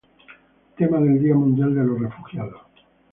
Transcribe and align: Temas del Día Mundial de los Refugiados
Temas 0.77 1.03
del 1.03 1.21
Día 1.21 1.35
Mundial 1.35 1.75
de 1.75 1.83
los 1.83 1.99
Refugiados 1.99 2.63